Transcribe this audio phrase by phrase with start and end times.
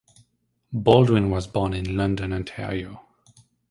[0.73, 3.05] Baldwin was born in London, Ontario.